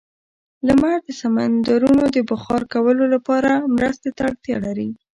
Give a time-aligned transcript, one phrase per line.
[0.67, 4.89] لمر د سمندرونو د بخار کولو لپاره مرستې ته اړتیا لري.